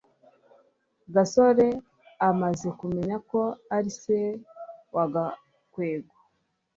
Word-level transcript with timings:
gasore 1.13 1.67
amaze 2.29 2.67
kumenya 2.79 3.15
ko 3.29 3.41
ari 3.75 3.91
se 4.01 4.17
wa 4.95 5.05
gakwego 5.13 6.13